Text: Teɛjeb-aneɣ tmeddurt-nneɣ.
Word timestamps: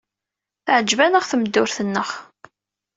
Teɛjeb-aneɣ 0.65 1.23
tmeddurt-nneɣ. 1.25 2.09